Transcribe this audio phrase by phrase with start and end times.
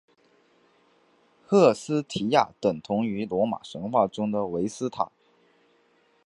[1.45, 5.11] 赫斯提亚等同于罗马神话中的维斯塔。